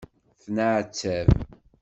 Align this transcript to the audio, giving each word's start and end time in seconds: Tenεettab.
Tenεettab. 0.41 1.29